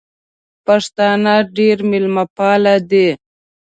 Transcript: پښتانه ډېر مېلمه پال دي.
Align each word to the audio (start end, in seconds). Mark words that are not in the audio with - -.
پښتانه 0.65 1.33
ډېر 1.57 1.77
مېلمه 1.89 2.23
پال 2.37 2.63
دي. 2.89 3.07